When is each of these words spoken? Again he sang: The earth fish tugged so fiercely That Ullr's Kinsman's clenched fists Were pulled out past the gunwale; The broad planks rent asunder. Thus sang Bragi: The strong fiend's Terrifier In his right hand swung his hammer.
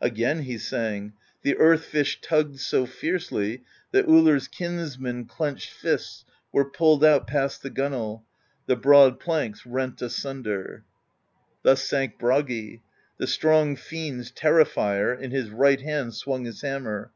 Again 0.00 0.44
he 0.44 0.56
sang: 0.56 1.12
The 1.42 1.54
earth 1.58 1.84
fish 1.84 2.18
tugged 2.22 2.60
so 2.60 2.86
fiercely 2.86 3.62
That 3.92 4.06
Ullr's 4.06 4.48
Kinsman's 4.48 5.26
clenched 5.30 5.68
fists 5.70 6.24
Were 6.50 6.64
pulled 6.64 7.04
out 7.04 7.26
past 7.26 7.62
the 7.62 7.68
gunwale; 7.68 8.24
The 8.64 8.76
broad 8.76 9.20
planks 9.20 9.66
rent 9.66 10.00
asunder. 10.00 10.84
Thus 11.62 11.82
sang 11.84 12.14
Bragi: 12.18 12.80
The 13.18 13.26
strong 13.26 13.76
fiend's 13.76 14.32
Terrifier 14.32 15.14
In 15.14 15.30
his 15.30 15.50
right 15.50 15.82
hand 15.82 16.14
swung 16.14 16.46
his 16.46 16.62
hammer. 16.62 17.10